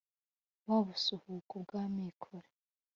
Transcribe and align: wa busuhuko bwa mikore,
wa 0.67 0.77
busuhuko 0.85 1.53
bwa 1.63 1.83
mikore, 1.95 2.49